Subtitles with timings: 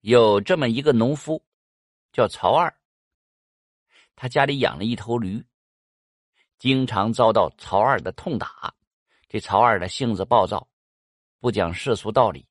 [0.00, 1.44] 有这么一个农夫，
[2.10, 2.74] 叫曹二。
[4.16, 5.44] 他家里养了一头驴，
[6.58, 8.74] 经常遭到曹二的痛打。
[9.28, 10.66] 这曹二的性子暴躁，
[11.38, 12.46] 不讲世俗道理，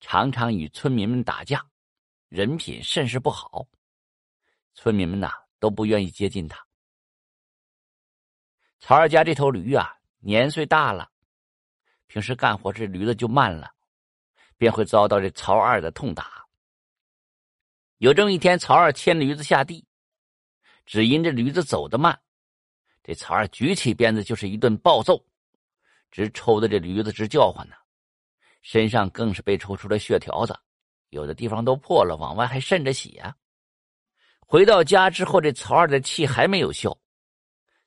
[0.00, 1.64] 常常与村民们打架，
[2.28, 3.66] 人品甚是不好。
[4.74, 6.66] 村民们呐都不愿意接近他。
[8.80, 11.10] 曹二家这头驴啊，年岁大了，
[12.06, 13.72] 平时干活这驴子就慢了，
[14.58, 16.43] 便会遭到这曹二的痛打。
[18.04, 19.82] 有这么一天，曹二牵驴子下地，
[20.84, 22.20] 只因这驴子走得慢，
[23.02, 25.18] 这曹二举起鞭子就是一顿暴揍。
[26.10, 27.74] 直抽的这驴子直叫唤呢，
[28.60, 30.54] 身上更是被抽出了血条子，
[31.08, 33.34] 有的地方都破了，往外还渗着血啊。
[34.40, 36.94] 回到家之后，这曹二的气还没有消，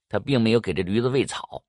[0.09, 1.63] 他并没有给这驴子喂草。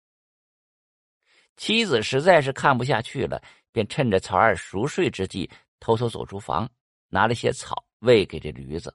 [1.58, 6.66] 妻子实在是看不下去了，便趁着曹二熟睡之际，偷偷走出房，
[7.08, 8.94] 拿了些草喂给这驴子。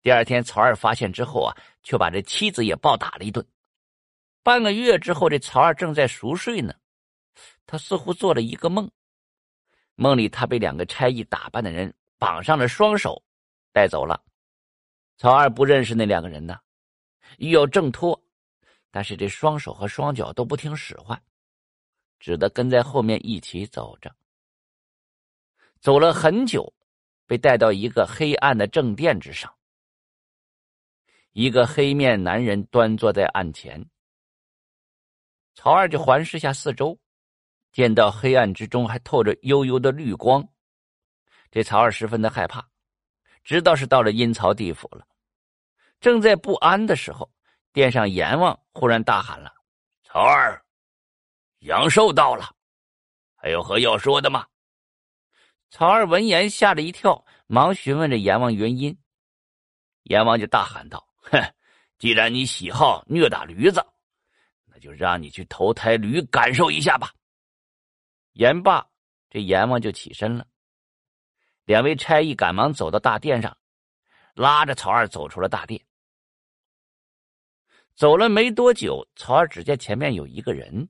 [0.00, 3.46] 第二天，曹二发现之后啊，却把这妻子也暴打了一顿。
[4.42, 6.74] 半个月之后，这曹二正在熟睡呢，
[7.66, 8.90] 他似乎做了一个梦，
[9.94, 13.22] 梦里他被两个差役打扮的人绑上了双手，
[13.72, 14.20] 带走了。
[15.18, 16.58] 曹二不认识那两个人呢，
[17.38, 18.20] 欲要挣脱，
[18.90, 21.22] 但是这双手和双脚都不听使唤，
[22.18, 24.12] 只得跟在后面一起走着。
[25.80, 26.72] 走了很久，
[27.32, 29.50] 被带到一个黑暗的正殿之上，
[31.30, 33.82] 一个黑面男人端坐在案前。
[35.54, 37.00] 曹二就环视下四周，
[37.72, 40.46] 见到黑暗之中还透着幽幽的绿光，
[41.50, 42.68] 这曹二十分的害怕，
[43.42, 45.06] 知道是到了阴曹地府了。
[46.00, 47.32] 正在不安的时候，
[47.72, 49.54] 殿上阎王忽然大喊了
[50.04, 50.62] ：“曹二，
[51.60, 52.54] 阳寿到了，
[53.36, 54.46] 还有何要说的吗？”
[55.72, 58.94] 曹二闻言吓了一跳，忙询问着阎王原因。
[60.02, 61.40] 阎王就大喊道：“哼，
[61.96, 63.82] 既然你喜好虐打驴子。”
[64.68, 67.10] 那就让你去投胎驴感受一下吧。
[68.32, 68.86] 言罢，
[69.30, 70.46] 这阎王就起身了。
[71.64, 73.56] 两位差役赶忙走到大殿上，
[74.34, 75.82] 拉着曹二走出了大殿。
[77.94, 80.86] 走了没多久，曹二只见前面有一个人，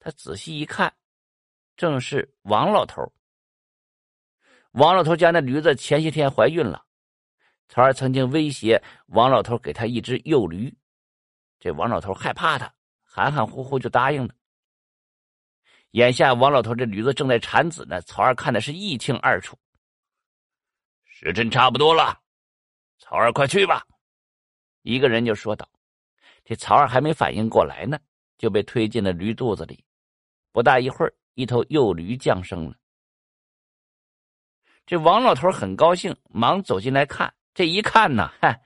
[0.00, 0.92] 他仔细一看，
[1.76, 3.00] 正是王老头。
[4.72, 6.84] 王老头家那驴子前些天怀孕了，
[7.68, 10.74] 曹二曾经威胁王老头给他一只幼驴，
[11.58, 12.72] 这王老头害怕他。
[13.14, 14.32] 含含糊糊就答应了。
[15.90, 19.54] 眼下王老头这驴子正在产子呢，曹二看的是一清二楚。
[21.04, 22.18] 时辰差不多了，
[22.98, 23.86] 曹二快去吧。
[24.80, 25.68] 一个人就说道
[26.42, 28.00] ：“这曹二还没反应过来呢，
[28.38, 29.84] 就被推进了驴肚子里。
[30.50, 32.74] 不大一会儿，一头幼驴降生了。
[34.92, 37.32] 这王老头很高兴，忙走进来看。
[37.54, 38.60] 这一看呢，嗨，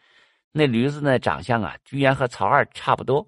[0.50, 3.24] 那驴子呢长相啊，居然和曹二差不多。”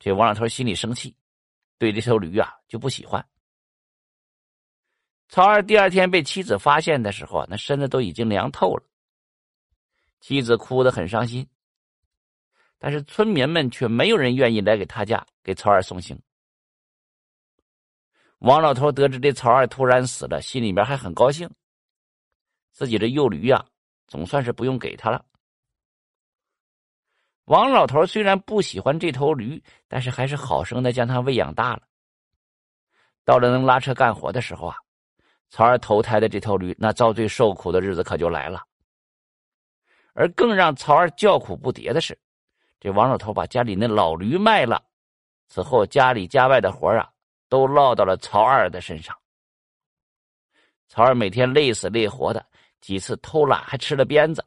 [0.00, 1.14] 这王老头心里生气，
[1.78, 3.24] 对这头驴啊就不喜欢。
[5.28, 8.82] 曹二第二天被妻子发现的时候啊，那身子都已经凉透了。
[10.18, 11.48] 妻子哭得很伤心，
[12.80, 16.20] 但是村民们却没有人愿意来给他家给曹二送行。
[18.44, 21.48] 王老头得知这曹二突然死了，心里面还很高兴，
[22.72, 23.64] 自己这幼驴呀，
[24.06, 25.24] 总算是不用给他了。
[27.46, 31.84] 王老头虽然不喜欢这头驴，但是还是好生的将它喂养大了。
[33.24, 34.76] 到了能拉车干活的时候啊，
[35.48, 38.62] 曹二投胎的这头驴，那遭罪受苦的日子可就来了。
[40.12, 42.18] 而更让曹二叫苦不迭的是，
[42.78, 44.84] 这王老头把家里那老驴卖了，
[45.48, 47.10] 此后家里家外的活啊，
[47.54, 49.16] 都落到了曹二的身上。
[50.88, 52.44] 曹二每天累死累活的，
[52.80, 54.44] 几次偷懒还吃了鞭子。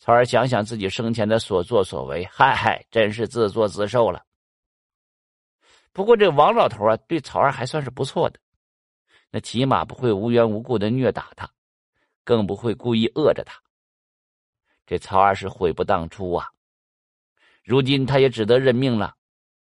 [0.00, 4.26] 曹二想想自己生前的所作所为，嗨嗨，真是自作自受了。
[5.92, 8.40] 不过这王老头啊，对曹二还算是不错的，
[9.30, 11.48] 那起码不会无缘无故的虐打他，
[12.24, 13.62] 更不会故意饿着他。
[14.86, 16.50] 这曹二是悔不当初啊！
[17.62, 19.14] 如今他也只得认命了，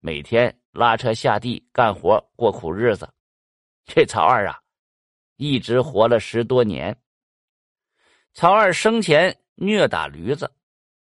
[0.01, 3.09] 每天拉车下地干活过苦日子。
[3.87, 4.61] 这曹二啊，
[5.37, 6.95] 一直活了十多年。
[8.35, 9.35] 曹二生前。
[9.57, 10.51] 虐打驴子，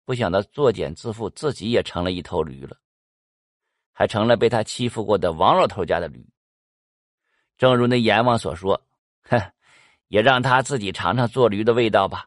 [0.05, 2.77] 不想到作茧自缚，自己也成了一头驴了，
[3.93, 6.29] 还成了被他欺负过的王老头家的驴。
[7.57, 8.85] 正如那阎王所说
[9.31, 9.41] ：“哼，
[10.09, 12.27] 也让他自己尝尝做驴的味道吧。”